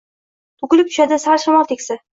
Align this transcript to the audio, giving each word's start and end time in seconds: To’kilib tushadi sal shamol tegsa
To’kilib 0.63 0.89
tushadi 0.91 1.21
sal 1.27 1.43
shamol 1.47 1.73
tegsa 1.75 2.05